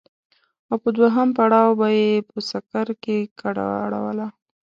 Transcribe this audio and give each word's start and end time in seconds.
او 0.69 0.75
په 0.83 0.89
دوهم 0.97 1.29
پړاو 1.37 1.71
به 1.79 1.87
يې 1.99 2.09
په 2.29 2.37
سکر 2.49 2.87
کې 3.03 3.17
کډه 3.39 3.67
اړوله. 3.85 4.27